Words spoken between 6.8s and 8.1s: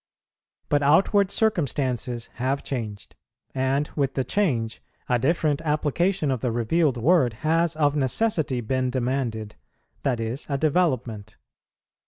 word has of